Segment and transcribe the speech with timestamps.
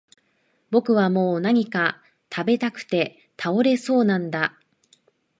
[0.71, 2.01] 僕はもう何か
[2.31, 4.59] 喰べたくて倒れそうなんだ